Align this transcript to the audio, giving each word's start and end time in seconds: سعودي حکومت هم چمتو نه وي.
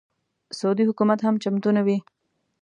سعودي 0.59 0.83
حکومت 0.89 1.19
هم 1.23 1.35
چمتو 1.43 1.69
نه 1.77 1.81
وي. 1.85 1.97